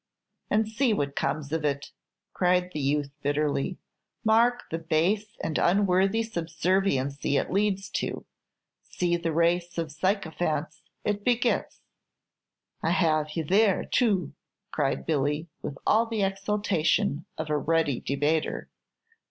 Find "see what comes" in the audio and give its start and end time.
0.67-1.51